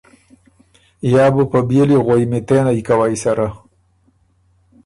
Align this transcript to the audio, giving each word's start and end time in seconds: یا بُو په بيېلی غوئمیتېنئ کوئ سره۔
یا 1.13 1.25
بُو 1.33 1.43
په 1.51 1.59
بيېلی 1.67 1.97
غوئمیتېنئ 2.05 2.79
کوئ 2.87 3.15
سره۔ 3.23 3.47